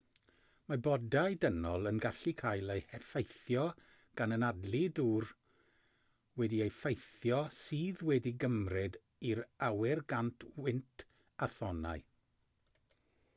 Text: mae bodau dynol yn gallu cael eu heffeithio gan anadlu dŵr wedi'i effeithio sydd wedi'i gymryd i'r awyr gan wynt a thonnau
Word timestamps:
mae 0.71 0.77
bodau 0.85 1.33
dynol 1.43 1.89
yn 1.89 1.99
gallu 2.05 2.31
cael 2.39 2.71
eu 2.75 2.79
heffeithio 2.93 3.65
gan 4.21 4.33
anadlu 4.39 4.81
dŵr 5.01 5.29
wedi'i 6.43 6.65
effeithio 6.71 7.43
sydd 7.61 8.03
wedi'i 8.11 8.37
gymryd 8.47 8.99
i'r 9.33 9.43
awyr 9.71 10.03
gan 10.15 10.35
wynt 10.67 11.07
a 11.49 11.55
thonnau 11.59 12.05